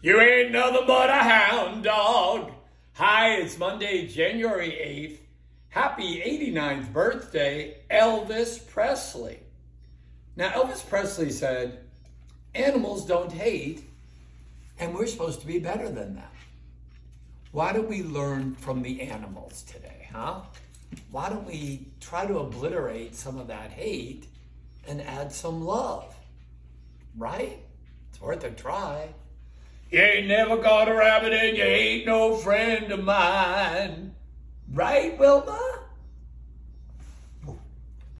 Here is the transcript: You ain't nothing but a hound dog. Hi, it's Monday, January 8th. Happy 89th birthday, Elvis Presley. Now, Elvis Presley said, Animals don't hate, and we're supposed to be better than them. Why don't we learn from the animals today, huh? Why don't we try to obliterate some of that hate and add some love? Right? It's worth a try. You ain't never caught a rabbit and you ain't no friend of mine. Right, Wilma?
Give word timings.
You 0.00 0.20
ain't 0.20 0.52
nothing 0.52 0.86
but 0.86 1.10
a 1.10 1.14
hound 1.14 1.82
dog. 1.82 2.52
Hi, 2.92 3.30
it's 3.32 3.58
Monday, 3.58 4.06
January 4.06 4.70
8th. 4.70 5.18
Happy 5.70 6.20
89th 6.20 6.92
birthday, 6.92 7.78
Elvis 7.90 8.64
Presley. 8.68 9.40
Now, 10.36 10.50
Elvis 10.50 10.88
Presley 10.88 11.30
said, 11.30 11.80
Animals 12.54 13.06
don't 13.06 13.32
hate, 13.32 13.82
and 14.78 14.94
we're 14.94 15.08
supposed 15.08 15.40
to 15.40 15.48
be 15.48 15.58
better 15.58 15.88
than 15.88 16.14
them. 16.14 16.30
Why 17.50 17.72
don't 17.72 17.88
we 17.88 18.04
learn 18.04 18.54
from 18.54 18.82
the 18.82 19.02
animals 19.02 19.62
today, 19.62 20.08
huh? 20.12 20.42
Why 21.10 21.28
don't 21.28 21.44
we 21.44 21.88
try 22.00 22.24
to 22.24 22.38
obliterate 22.38 23.16
some 23.16 23.36
of 23.36 23.48
that 23.48 23.72
hate 23.72 24.28
and 24.86 25.02
add 25.02 25.32
some 25.32 25.64
love? 25.64 26.14
Right? 27.16 27.58
It's 28.10 28.20
worth 28.20 28.44
a 28.44 28.50
try. 28.52 29.08
You 29.90 30.00
ain't 30.00 30.26
never 30.26 30.58
caught 30.58 30.88
a 30.88 30.94
rabbit 30.94 31.32
and 31.32 31.56
you 31.56 31.64
ain't 31.64 32.04
no 32.04 32.36
friend 32.36 32.92
of 32.92 33.02
mine. 33.02 34.14
Right, 34.70 35.18
Wilma? 35.18 35.67